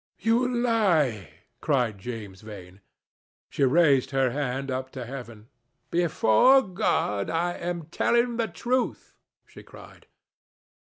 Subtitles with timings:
[0.17, 1.29] "You lie!"
[1.61, 2.81] cried James Vane.
[3.51, 5.49] She raised her hand up to heaven.
[5.91, 10.07] "Before God I am telling the truth," she cried.